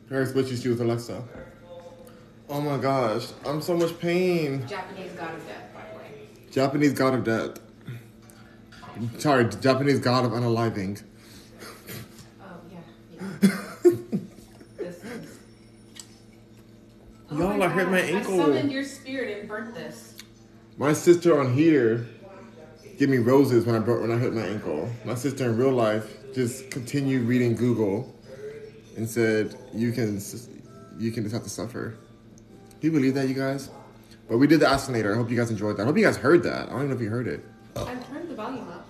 [0.08, 1.22] Her switches she was Alexa.
[2.48, 4.66] Oh my gosh, I'm so much pain.
[4.66, 6.28] Japanese god of death, by the way.
[6.50, 7.58] Japanese god of death.
[9.18, 11.02] Sorry, Japanese god of unaliving.
[12.40, 12.78] Oh yeah.
[13.42, 13.48] yeah.
[14.76, 15.38] this is.
[17.30, 18.34] Oh Y'all, I hurt my ankle.
[18.34, 20.14] I summoned your spirit and burnt this.
[20.76, 22.06] My sister on here
[22.98, 24.90] gave me roses when I broke when I hurt my ankle.
[25.04, 28.14] My sister in real life just continued reading Google
[28.96, 30.20] and said you can
[30.98, 31.96] you can just have to suffer.
[32.84, 33.70] Do you believe that, you guys?
[34.28, 35.14] But we did the Astronator.
[35.14, 35.84] I hope you guys enjoyed that.
[35.84, 36.68] I hope you guys heard that.
[36.68, 37.42] I don't even know if you heard it.
[37.74, 38.86] I turned the volume up.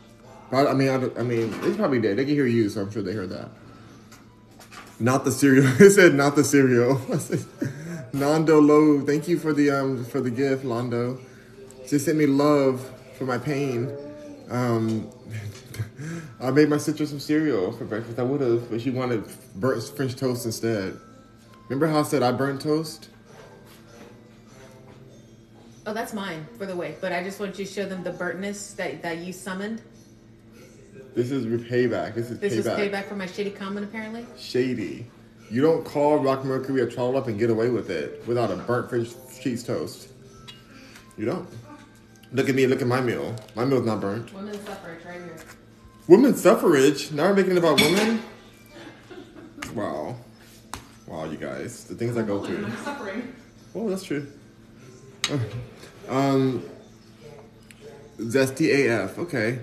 [0.50, 2.18] But I mean, I, I mean, they probably did.
[2.18, 3.50] They can hear you, so I'm sure they heard that.
[4.98, 5.66] Not the cereal.
[5.80, 7.00] it said not the cereal.
[8.12, 11.20] Nando Low, thank you for the um for the gift, Londo.
[11.87, 12.85] She sent me love
[13.16, 13.96] for my pain.
[14.50, 15.09] Um,
[16.40, 18.18] I made my sister some cereal for breakfast.
[18.18, 20.98] I would have, but she wanted burnt French toast instead.
[21.68, 23.11] Remember how I said I burnt toast?
[25.86, 26.96] Oh, that's mine, for the way.
[27.00, 29.82] But I just want you to show them the burntness that, that you summoned.
[31.14, 32.14] This is payback.
[32.14, 32.58] This is This payback.
[32.58, 34.26] is payback for my shitty comment, apparently.
[34.38, 35.06] Shady.
[35.50, 38.56] You don't call Rock Mercury a troll up and get away with it without a
[38.56, 40.08] burnt French cheese toast.
[41.16, 41.48] You don't.
[42.32, 43.36] Look at me, look at my meal.
[43.54, 44.32] My meal's not burnt.
[44.34, 45.36] Women's suffrage, right here.
[46.08, 47.12] Women's suffrage.
[47.12, 48.22] Now we're making it about women?
[49.74, 50.16] Wow.
[51.06, 51.84] Wow, you guys.
[51.84, 52.64] The things I go through.
[52.64, 53.34] I'm suffering.
[53.74, 54.26] Oh, that's true.
[56.08, 56.62] Um,
[58.18, 59.18] zesty AF.
[59.18, 59.58] Okay.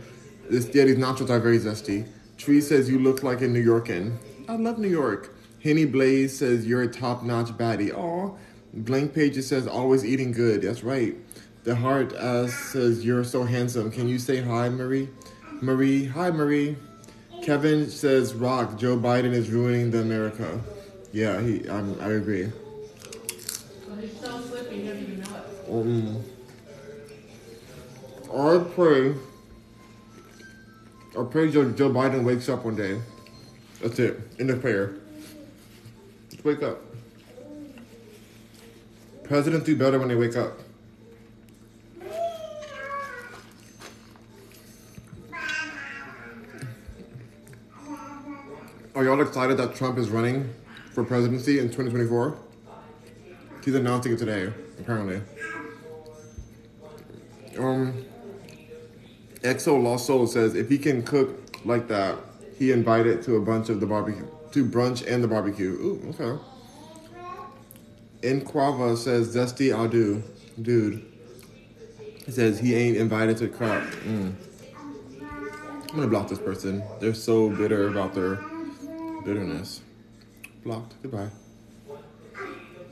[0.50, 2.08] This yeah, these nachos are very zesty.
[2.38, 4.18] Tree says you look like a New Yorkan.
[4.50, 5.34] I love New York.
[5.64, 7.94] Henny Blaze says you're a top-notch baddie.
[7.94, 8.36] Aw.
[8.74, 10.64] Blank Pages says always eating good.
[10.64, 11.16] That's right.
[11.64, 13.92] The Heart uh, says you're so handsome.
[13.92, 15.10] Can you say hi, Marie?
[15.62, 16.76] Marie, hi, Marie.
[17.44, 18.78] Kevin says rock.
[18.78, 20.60] Joe Biden is ruining the America.
[21.12, 21.70] Yeah, he.
[21.70, 22.52] I'm, I agree.
[23.88, 25.72] Well, he's so slippy, he doesn't even know it.
[25.72, 26.24] Um,
[28.34, 29.14] I pray.
[31.20, 33.02] I pray Joe, Joe Biden wakes up one day.
[33.82, 34.20] That's it.
[34.40, 34.94] In the prayer.
[36.30, 36.80] Just wake up.
[39.24, 40.60] Presidents do better when they wake up.
[48.94, 50.54] Are y'all excited that Trump is running
[50.94, 52.38] for presidency in 2024?
[53.64, 55.22] He's announcing it today, apparently.
[57.58, 58.06] Um,
[59.44, 62.18] Exo Lost Soul says if he can cook like that,
[62.58, 65.72] he invited to a bunch of the barbecue, to brunch and the barbecue.
[65.72, 66.42] Ooh, okay.
[68.22, 70.24] Inquava says Dusty I'll do,
[70.62, 71.04] dude.
[72.26, 73.84] He says he ain't invited to crap.
[74.06, 74.36] Mm.
[75.22, 76.84] I'm gonna block this person.
[77.00, 78.36] They're so bitter about their
[79.26, 79.82] bitterness.
[80.64, 81.02] Blocked.
[81.02, 81.30] Goodbye.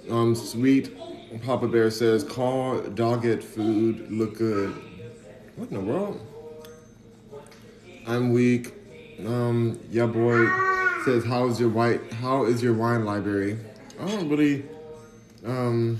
[0.09, 0.97] Um, sweet
[1.43, 4.73] Papa Bear says, call Doggett food look good.
[5.55, 6.19] What in the world?
[8.07, 8.73] I'm weak.
[9.25, 10.47] Um, yeah, boy
[11.05, 12.13] says, how's your white?
[12.13, 13.57] How is your wine library?
[13.99, 14.65] I don't really,
[15.45, 15.99] um,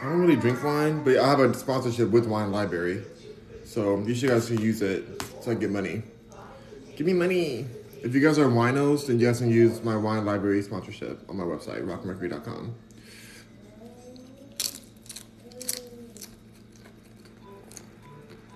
[0.00, 3.02] I don't really drink wine, but I have a sponsorship with Wine Library,
[3.64, 6.02] so you should guys can use it so I get money.
[6.96, 7.66] Give me money.
[8.02, 11.36] If you guys are winos, then you guys can use my Wine Library sponsorship on
[11.36, 12.74] my website, rockmercury.com.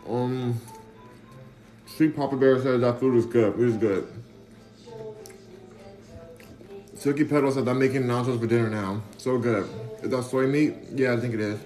[0.09, 0.61] Um,
[1.97, 3.55] Sweet Papa Bear says that food is good.
[3.55, 4.07] Food is good.
[6.95, 9.01] Silky Petal says I'm making nachos for dinner now.
[9.17, 9.67] So good.
[10.03, 10.75] Is that soy meat?
[10.95, 11.59] Yeah, I think it is.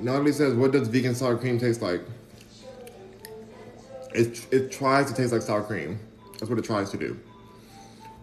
[0.00, 2.02] Natalie says, "What does vegan sour cream taste like?"
[4.12, 6.00] It it tries to taste like sour cream.
[6.40, 7.16] That's what it tries to do.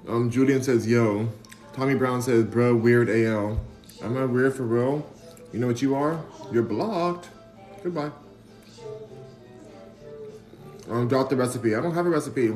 [0.09, 1.29] Um, Julian says, "Yo."
[1.71, 3.61] Tommy Brown says, "Bro, weird AL."
[4.03, 5.09] Am I weird for real?
[5.53, 6.23] You know what you are?
[6.51, 7.29] You're blocked.
[7.83, 8.11] Goodbye.
[10.89, 11.75] Um, drop the recipe.
[11.75, 12.53] I don't have a recipe.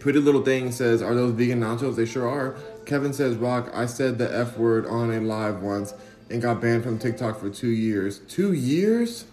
[0.00, 1.96] Pretty Little Thing says, Are those vegan nachos?
[1.96, 2.56] They sure are.
[2.86, 5.94] Kevin says, Rock, I said the F word on a live once
[6.30, 8.20] and got banned from TikTok for two years.
[8.20, 9.24] Two years?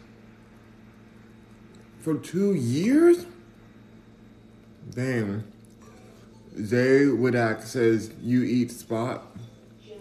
[2.00, 3.26] For two years?
[4.90, 5.52] Damn.
[6.58, 9.26] Zay Widak says, You eat spot.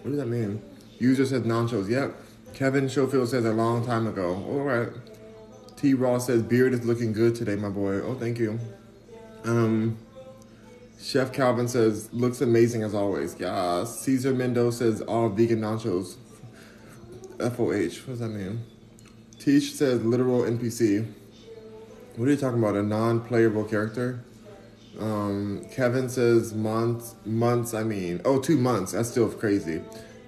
[0.01, 0.61] What does that mean?
[0.99, 1.89] User says nachos.
[1.89, 2.15] Yep.
[2.53, 4.35] Kevin Schofield says a long time ago.
[4.47, 4.89] All right.
[5.75, 5.93] T.
[5.93, 8.01] Ross says beard is looking good today, my boy.
[8.01, 8.59] Oh, thank you.
[9.43, 9.97] Um,
[10.99, 13.39] Chef Calvin says looks amazing as always.
[13.39, 13.83] Yeah.
[13.83, 16.15] Caesar Mendo says all vegan nachos.
[17.39, 18.07] FOH.
[18.07, 18.63] What does that mean?
[19.37, 21.05] Tish says literal NPC.
[22.15, 22.75] What are you talking about?
[22.75, 24.23] A non-playable character?
[24.99, 27.73] Um, Kevin says months, months.
[27.73, 28.93] I mean, oh, two months.
[28.93, 29.81] That's still crazy.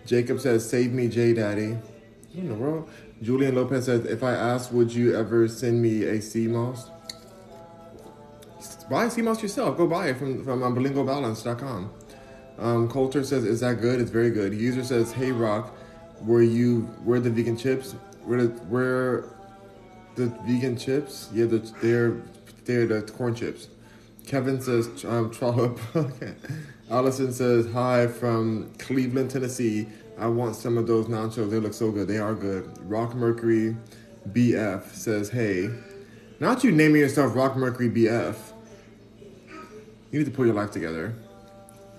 [0.08, 2.90] Jacob says, "Save me, J Daddy." What in the world?
[3.22, 6.90] Julian Lopez says, "If I ask, would you ever send me a sea moss?"
[8.90, 9.78] Buy sea moss yourself.
[9.78, 11.92] Go buy it from from um, bilingualbalance.com.
[12.58, 14.54] Um, Coulter says, "Is that good?" It's very good.
[14.54, 15.76] User says, "Hey Rock,
[16.22, 17.94] were you where the vegan chips?
[18.24, 19.26] Where the, where
[20.16, 21.30] the vegan chips?
[21.34, 22.22] Yeah, the, they're
[22.64, 23.68] they're the corn chips."
[24.26, 25.32] Kevin says, um.
[26.90, 29.88] Allison says, "Hi from Cleveland, Tennessee.
[30.18, 31.50] I want some of those nachos.
[31.50, 32.08] They look so good.
[32.08, 33.76] They are good." Rock Mercury
[34.32, 35.70] BF says, "Hey,
[36.40, 38.54] not you naming yourself Rock Mercury BF.
[40.12, 41.14] You need to pull your life together.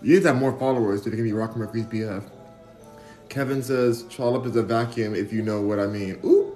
[0.01, 2.22] You need to have more followers they can be Rock Mercury's BF."
[3.29, 5.14] Kevin says, "Trollop is a vacuum.
[5.14, 6.55] If you know what I mean." Ooh.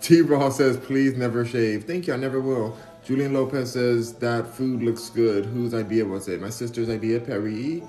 [0.00, 0.20] T.
[0.20, 2.14] Raw says, "Please never shave." Thank you.
[2.14, 2.76] I never will.
[3.04, 5.44] Julian Lopez says that food looks good.
[5.44, 6.40] Whose idea was it?
[6.40, 7.82] My sister's idea, Perry.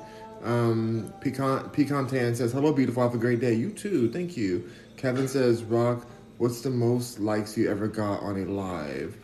[0.44, 3.04] Um, Pecan Tan says, "Hello, beautiful.
[3.04, 3.54] Have a great day.
[3.54, 4.12] You too.
[4.12, 6.08] Thank you." Kevin says, "Rock,
[6.40, 9.16] what's the most likes you ever got on a live?"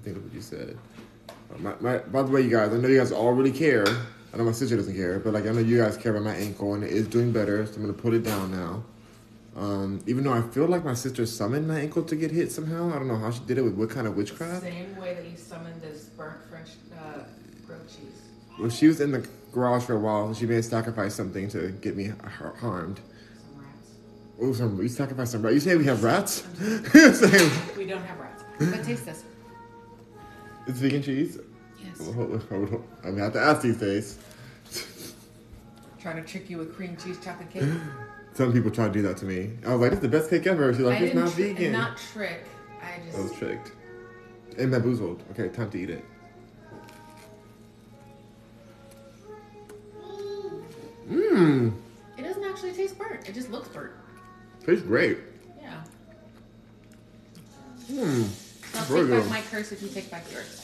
[0.00, 0.76] I think that's what you said.
[1.28, 3.86] Uh, my, my, by the way, you guys, I know you guys all really care.
[3.86, 6.34] I know my sister doesn't care, but like I know you guys care about my
[6.34, 7.64] ankle, and it is doing better.
[7.66, 8.82] So I'm gonna put it down now.
[9.56, 12.90] Um, even though I feel like my sister summoned my ankle to get hit somehow.
[12.90, 14.62] I don't know how she did it with what kind of witchcraft.
[14.62, 17.20] Same way that you summoned this burnt French uh,
[17.66, 18.20] grilled cheese.
[18.58, 20.34] Well, she was in the garage for a while.
[20.34, 22.12] She may have sacrificed something to get me
[22.60, 23.00] harmed.
[23.00, 23.90] Some rats.
[24.42, 25.54] Oh, some you sacrificed some rats.
[25.54, 26.44] You say we have rats?
[27.76, 28.42] We don't have rats.
[28.58, 29.24] But taste this.
[30.66, 31.38] it's vegan cheese?
[31.82, 32.12] Yes.
[32.14, 34.18] Hold- hold- hold- gonna have to ask these days.
[36.00, 37.64] Trying to trick you with cream cheese chocolate cake.
[38.36, 39.52] Some people try to do that to me.
[39.66, 41.40] I was like, "This is the best cake ever." She's like, I "It's not tr-
[41.42, 42.44] vegan." Not trick.
[42.82, 43.38] I I was just.
[43.38, 43.72] tricked
[44.58, 45.22] and bamboozled.
[45.32, 46.04] Okay, time to eat it.
[51.08, 51.72] Mmm,
[52.18, 53.28] It doesn't actually taste burnt.
[53.28, 53.92] It just looks burnt.
[54.64, 55.18] tastes great.
[55.62, 55.82] Yeah.
[57.90, 58.24] Mmm.
[58.72, 60.62] So I'll take back my curse if you take back yours.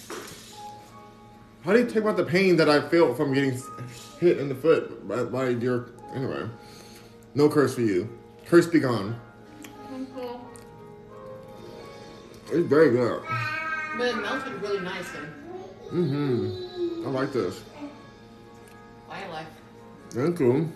[1.64, 3.56] How do you take out the pain that I felt from getting
[4.18, 6.48] hit in the foot by, by your anyway?
[7.34, 8.08] No curse for you.
[8.46, 9.18] Curse be gone.
[12.50, 13.22] It's very good.
[13.96, 15.32] But it melted really nice then.
[15.90, 17.06] Mm-hmm.
[17.06, 17.62] I like this.
[19.08, 19.46] Fire life.
[20.10, 20.68] Very cool.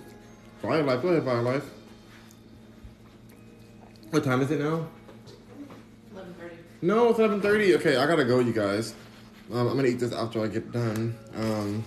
[0.63, 1.03] Fire Life.
[1.03, 1.65] Go ahead, Fire Life.
[4.11, 4.89] What time is it now?
[6.15, 6.25] 11.30.
[6.83, 7.75] No, it's eleven thirty.
[7.75, 8.95] Okay, I gotta go, you guys.
[9.53, 11.15] Um, I'm gonna eat this after I get done.
[11.37, 11.85] Um,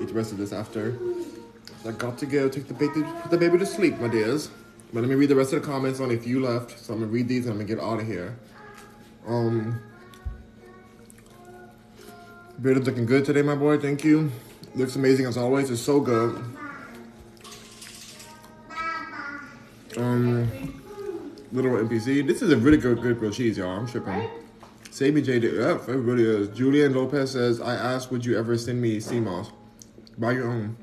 [0.00, 0.98] eat the rest of this after.
[1.88, 4.50] I got to go take the baby, put the baby to sleep, my dears.
[4.92, 6.00] But let me read the rest of the comments.
[6.00, 8.06] Only a few left, so I'm gonna read these and I'm gonna get out of
[8.06, 8.38] here.
[9.26, 9.80] Um,
[12.60, 13.78] beard is looking good today, my boy.
[13.78, 14.30] Thank you.
[14.74, 15.70] Looks amazing as always.
[15.70, 16.44] It's so good.
[19.96, 20.82] Um,
[21.52, 22.26] little NPC.
[22.26, 23.78] This is a really good, good grilled cheese, y'all.
[23.78, 24.28] I'm tripping.
[24.90, 25.38] Sammy J.
[25.38, 26.48] Yep, really is.
[26.48, 29.50] Julian Lopez says, I asked, would you ever send me sea moss?
[30.18, 30.76] Buy your own.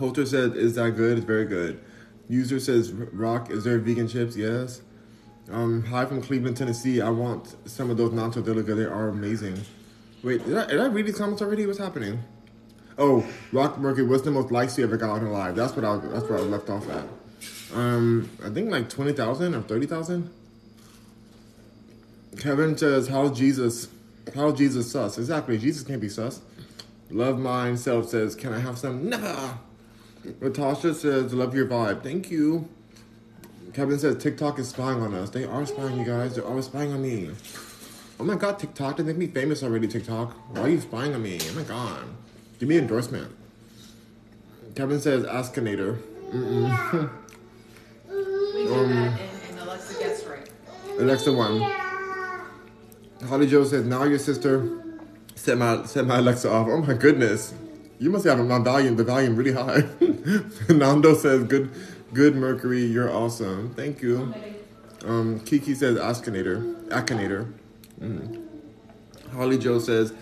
[0.00, 1.18] Coulter said, is that good?
[1.18, 1.78] It's very good.
[2.26, 4.34] User says, Rock, is there vegan chips?
[4.34, 4.80] Yes.
[5.52, 7.02] Um, hi from Cleveland, Tennessee.
[7.02, 8.74] I want some of those Nacho Delica.
[8.74, 9.60] They are amazing.
[10.22, 11.66] Wait, did I, did I read these comments already?
[11.66, 12.18] What's happening?
[12.96, 15.54] Oh, Rock Mercury, what's the most likes you ever got on live?
[15.54, 17.04] That's what I that's where I left off at.
[17.74, 20.30] Um, I think like twenty thousand or thirty thousand.
[22.38, 23.88] Kevin says, "How Jesus?
[24.34, 25.18] How Jesus sus?
[25.18, 25.58] Exactly.
[25.58, 26.40] Jesus can't be sus."
[27.10, 29.56] Love mine self says, "Can I have some?" Nah.
[30.40, 32.02] Natasha says, "Love your vibe.
[32.02, 32.68] Thank you."
[33.72, 35.30] Kevin says, "TikTok is spying on us.
[35.30, 36.34] They are spying, you guys.
[36.34, 37.30] They're always spying on me."
[38.18, 38.98] Oh my god, TikTok!
[38.98, 39.88] They make me famous already.
[39.88, 40.32] TikTok.
[40.54, 41.38] Why are you spying on me?
[41.50, 42.04] Oh my god.
[42.58, 43.32] Give me endorsement.
[44.74, 45.98] Kevin says, "Askinator."
[46.30, 47.10] Mm-mm.
[48.54, 50.48] We do Um, that and, and Alexa gets right.
[50.98, 51.60] Alexa one.
[53.26, 54.68] Holly Joe says, now your sister
[55.34, 56.66] set my set my Alexa off.
[56.68, 57.54] Oh my goodness.
[58.00, 59.82] You must have my volume, the volume really high.
[60.72, 61.70] Nando says, good
[62.14, 63.74] good Mercury, you're awesome.
[63.74, 64.34] Thank you.
[65.04, 66.88] Um, Kiki says Askinator.
[66.88, 67.52] Akinator.
[68.00, 68.42] Mm.
[69.34, 70.14] Holly Joe says,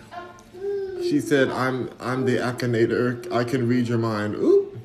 [1.03, 3.33] she said, I'm I'm the Akinator.
[3.33, 4.35] I can read your mind.
[4.35, 4.81] Ooh.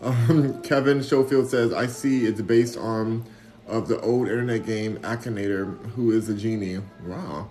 [0.00, 3.24] Um, Kevin Schofield says, I see it's based on
[3.66, 6.78] of the old internet game Akinator, who is a genie.
[7.04, 7.50] Wow.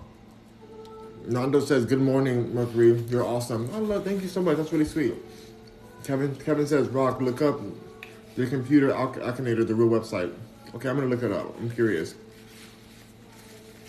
[1.28, 3.00] Nando says, Good morning, Mercury.
[3.10, 3.70] You're awesome.
[3.74, 4.58] I love thank you so much.
[4.58, 5.14] That's really sweet.
[6.04, 7.60] Kevin Kevin says, Rock, look up
[8.36, 10.34] the computer Ak- Akinator, the real website.
[10.74, 11.58] Okay, I'm gonna look it up.
[11.60, 12.16] I'm curious.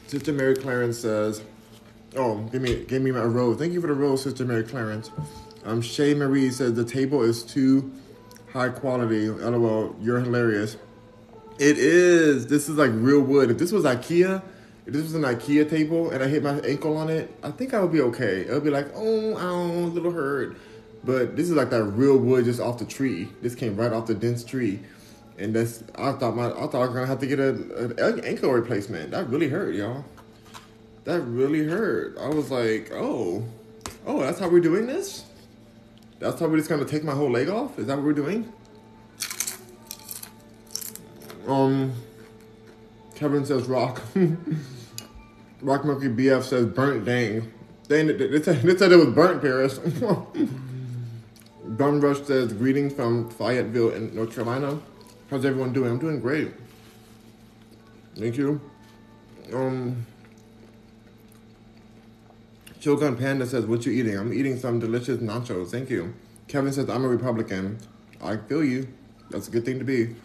[0.08, 1.42] Sister Mary Clarence says,
[2.16, 3.58] Oh, give me give me my rose.
[3.58, 5.10] Thank you for the rose, Sister Mary Clarence.
[5.64, 7.92] Um, Shay Marie says the table is too
[8.52, 9.28] high quality.
[9.28, 10.76] LOL, you're hilarious.
[11.58, 12.46] It is.
[12.46, 13.50] This is like real wood.
[13.50, 14.42] If this was IKEA,
[14.88, 17.74] if this was an IKEA table and I hit my ankle on it, I think
[17.74, 18.40] I would be okay.
[18.40, 20.56] It would be like, oh, ow, little hurt.
[21.04, 23.28] But this is like that real wood just off the tree.
[23.42, 24.80] This came right off the dense tree.
[25.36, 27.50] And that's I thought my I thought I was gonna have to get a,
[28.02, 29.10] an ankle replacement.
[29.10, 30.06] That really hurt, y'all.
[31.04, 32.16] That really hurt.
[32.18, 33.44] I was like, oh,
[34.06, 35.26] oh, that's how we're doing this.
[36.18, 37.78] That's how we're just gonna take my whole leg off.
[37.78, 38.50] Is that what we're doing?
[41.46, 41.92] Um,
[43.16, 44.00] Kevin says rock.
[45.60, 47.04] rock Monkey BF says burnt.
[47.04, 47.52] Dang.
[47.88, 49.78] They, they, said, they said it was burnt, Paris.
[51.64, 54.78] Bum Rush says greetings from Fayetteville in North Carolina.
[55.30, 55.90] How's everyone doing?
[55.90, 56.52] I'm doing great.
[58.16, 58.60] Thank you.
[59.52, 60.06] Um,
[62.80, 65.70] Shogun Panda says, "What you eating?" I'm eating some delicious nachos.
[65.70, 66.14] Thank you.
[66.46, 67.78] Kevin says, "I'm a Republican."
[68.22, 68.88] I feel you.
[69.30, 70.16] That's a good thing to be.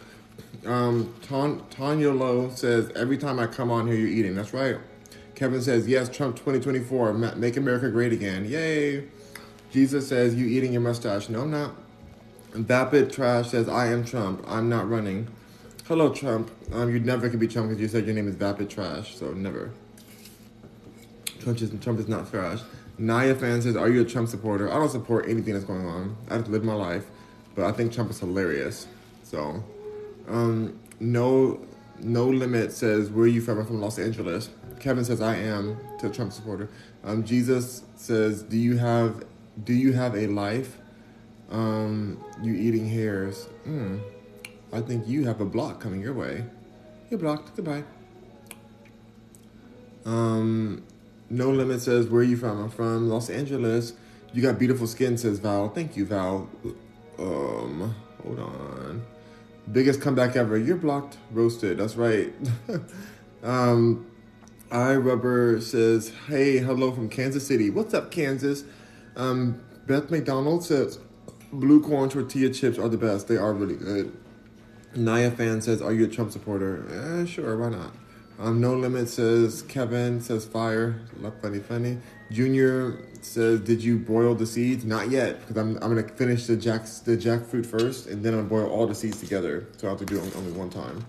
[0.66, 4.78] Um, Tan- Tanya Lowe says, "Every time I come on here, you're eating." That's right.
[5.34, 9.04] Kevin says, "Yes, Trump 2024, make America great again." Yay.
[9.72, 11.74] Jesus says, "You eating your mustache?" No, I'm not.
[12.52, 14.44] Vapid Trash says, "I am Trump.
[14.46, 15.28] I'm not running."
[15.86, 16.50] Hello, Trump.
[16.72, 19.32] Um, you never could be Trump because you said your name is Vapid Trash, so
[19.32, 19.70] never.
[21.44, 22.60] Trump is, Trump is not trash.
[22.96, 24.70] Naya fan says, Are you a Trump supporter?
[24.70, 26.16] I don't support anything that's going on.
[26.30, 27.04] I just live my life.
[27.54, 28.86] But I think Trump is hilarious.
[29.22, 29.62] So,
[30.26, 31.60] um, no
[32.00, 33.58] no limit says, Where are you from?
[33.58, 34.48] I'm from Los Angeles.
[34.80, 36.68] Kevin says, I am to a Trump supporter.
[37.02, 39.24] Um, Jesus says, Do you have
[39.62, 40.78] do you have a life?
[41.50, 43.44] Um, you eating hairs.
[43.64, 43.98] Hmm.
[44.72, 46.44] I think you have a block coming your way.
[47.08, 47.54] You're blocked.
[47.54, 47.84] Goodbye.
[50.04, 50.82] Um,
[51.30, 52.60] no limit says where are you from?
[52.60, 53.92] I'm from Los Angeles.
[54.32, 55.68] You got beautiful skin, says Val.
[55.68, 56.48] Thank you, Val.
[57.18, 59.02] Um, hold on.
[59.70, 60.58] Biggest comeback ever.
[60.58, 61.78] You're blocked, roasted.
[61.78, 62.34] That's right.
[63.44, 64.06] um,
[64.70, 67.70] I Rubber says, "Hey, hello from Kansas City.
[67.70, 68.64] What's up, Kansas?"
[69.16, 70.98] Um, Beth McDonald says,
[71.52, 73.28] "Blue corn tortilla chips are the best.
[73.28, 74.12] They are really good."
[74.96, 77.92] Naya fan says, "Are you a Trump supporter?" Eh, sure, why not?
[78.38, 80.96] Um, no limit says Kevin says fire.
[81.20, 81.98] Love funny funny.
[82.32, 84.84] Junior says, did you boil the seeds?
[84.84, 88.48] Not yet, because I'm, I'm gonna finish the jack the jackfruit first, and then I'm
[88.48, 89.66] gonna boil all the seeds together.
[89.76, 91.04] So I have to do it only one time.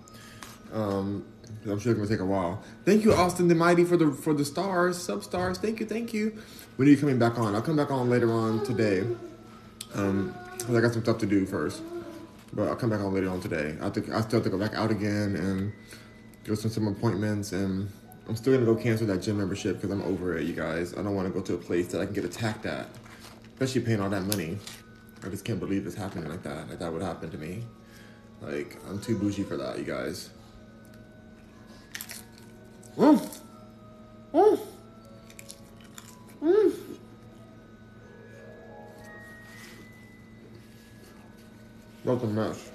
[0.72, 1.24] Um,
[1.68, 2.62] I'm sure it's gonna take a while.
[2.84, 5.58] Thank you, Austin the Mighty, for the for the stars, sub stars.
[5.58, 6.36] Thank you, thank you.
[6.76, 7.54] When are you coming back on?
[7.54, 9.04] I'll come back on later on today.
[9.94, 11.82] Um, 'cause I got some stuff to do first,
[12.52, 13.76] but I'll come back on later on today.
[13.80, 15.72] I to, I still have to go back out again and
[16.44, 17.88] go to some appointments, and
[18.28, 20.92] I'm still gonna go cancel that gym membership because I'm over it, you guys.
[20.94, 22.88] I don't want to go to a place that I can get attacked at,
[23.54, 24.58] especially paying all that money.
[25.24, 26.68] I just can't believe it's happening like that.
[26.68, 27.64] Like that would happen to me.
[28.42, 30.30] Like I'm too bougie for that, you guys.
[32.96, 33.28] Mm.
[34.32, 34.58] Mm.
[36.42, 36.72] Mm.
[42.04, 42.70] That's a mess.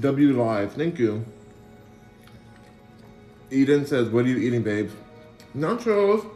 [0.00, 1.24] W Live, thank you.
[3.50, 4.94] Eden says, What are you eating, babes?
[5.56, 6.28] Nachos.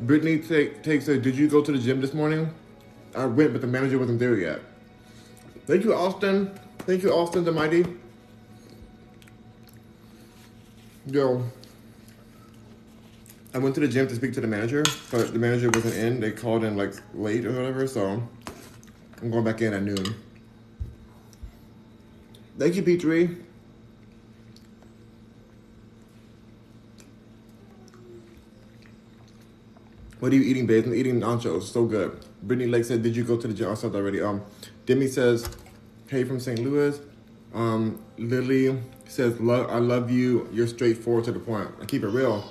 [0.00, 2.54] Brittany take, takes a, Did you go to the gym this morning?
[3.14, 4.60] I went, but the manager wasn't there yet.
[5.66, 6.58] Thank you, Austin.
[6.90, 7.86] Thank you, Austin the Mighty.
[11.06, 11.44] Yo.
[13.54, 14.82] I went to the gym to speak to the manager,
[15.12, 16.18] but the manager wasn't in.
[16.18, 18.20] They called in like late or whatever, so
[19.22, 20.16] I'm going back in at noon.
[22.58, 23.40] Thank you, P3.
[30.18, 30.86] What are you eating, babe?
[30.86, 31.62] I'm eating nachos.
[31.62, 32.18] So good.
[32.42, 33.70] Brittany Lake said, Did you go to the gym?
[33.70, 34.20] I said already.
[34.20, 34.42] Um,
[34.86, 35.48] Demi says,
[36.10, 36.58] Hey from St.
[36.58, 36.98] Louis.
[37.54, 40.48] Um, Lily says, "Lo- I love you.
[40.52, 41.68] You're straightforward to the point.
[41.80, 42.50] I keep it real.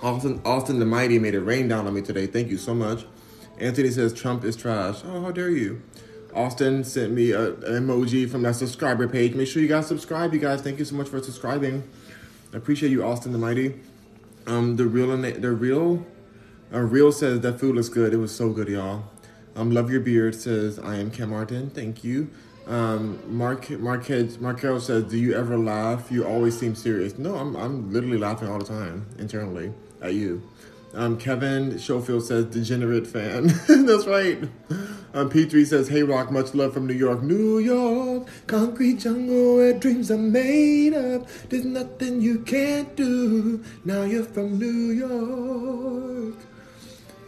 [0.00, 2.28] Austin, Austin the Mighty made it rain down on me today.
[2.28, 3.04] Thank you so much.
[3.58, 5.02] Anthony says Trump is trash.
[5.04, 5.82] Oh, how dare you?
[6.36, 9.34] Austin sent me a, an emoji from that subscriber page.
[9.34, 10.62] Make sure you guys subscribe, you guys.
[10.62, 11.82] Thank you so much for subscribing.
[12.54, 13.74] I appreciate you, Austin the Mighty.
[14.46, 16.06] Um, the real, the real,
[16.72, 18.14] uh, real says that food looks good.
[18.14, 19.02] It was so good, y'all.
[19.56, 21.70] Um, love your beard says I am Cam Martin.
[21.70, 22.30] Thank you.
[22.66, 26.10] Um, Mark Marquez Markel says, "Do you ever laugh?
[26.10, 30.42] You always seem serious." No, I'm I'm literally laughing all the time internally at you.
[30.94, 34.38] Um, Kevin Schofield says, "Degenerate fan." That's right.
[35.14, 39.72] Um, P3 says, "Hey Rock, much love from New York, New York, concrete jungle where
[39.72, 41.26] dreams are made of.
[41.48, 43.64] There's nothing you can't do.
[43.84, 46.36] Now you're from New York."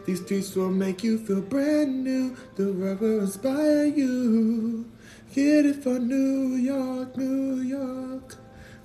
[0.04, 2.36] These streets will make you feel brand new.
[2.56, 4.90] The world will inspire you.
[5.34, 8.36] Get it for New York, New York.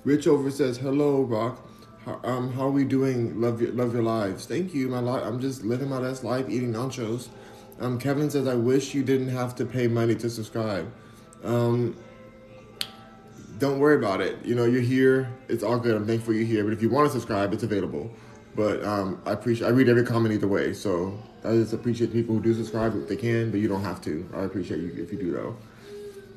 [0.04, 1.68] Rich over says, "Hello, Rock.
[2.04, 3.40] How, um, how are we doing?
[3.40, 4.46] Love your love your lives.
[4.46, 4.88] Thank you.
[4.88, 5.22] My life.
[5.26, 7.28] I'm just living my best life, eating nachos."
[7.80, 10.86] Um, Kevin says, "I wish you didn't have to pay money to subscribe."
[11.44, 11.96] Um,
[13.58, 14.38] don't worry about it.
[14.44, 15.28] You know, you're here.
[15.48, 15.96] It's all good.
[15.96, 16.64] I'm thankful you're here.
[16.64, 18.10] But if you want to subscribe, it's available.
[18.58, 19.68] But um, I appreciate.
[19.68, 20.72] I read every comment either way.
[20.72, 24.00] So I just appreciate people who do subscribe if they can, but you don't have
[24.00, 24.28] to.
[24.34, 25.56] I appreciate you if you do though.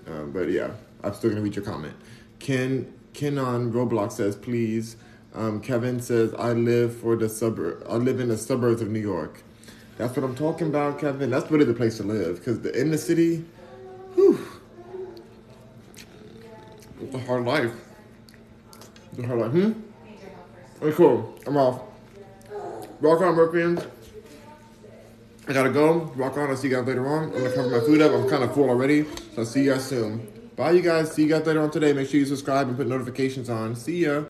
[0.05, 0.69] Um, but yeah,
[1.03, 1.95] I'm still gonna read your comment.
[2.37, 4.97] Ken Ken on Roblox says, please.
[5.33, 7.83] Um, Kevin says, I live for the suburb.
[7.89, 9.41] I live in the suburbs of New York.
[9.97, 11.31] That's what I'm talking about, Kevin.
[11.31, 13.43] That's really the place to live because the in the city,
[14.13, 14.45] whew,
[17.01, 17.73] it's a hard life.
[19.13, 19.51] It's a hard life.
[19.53, 19.71] Hmm.
[20.83, 21.39] Okay, cool.
[21.47, 21.81] I'm off.
[23.01, 23.83] Rock on, Mercuryans.
[25.47, 26.11] I gotta go.
[26.15, 26.51] Rock on.
[26.51, 27.23] I'll see you guys later on.
[27.23, 28.11] I'm gonna cover my food up.
[28.11, 29.05] I'm kind of full already.
[29.05, 30.27] So I'll see you guys soon.
[30.55, 31.11] Bye, you guys.
[31.11, 31.93] See you guys later on today.
[31.93, 33.75] Make sure you subscribe and put notifications on.
[33.75, 34.19] See ya.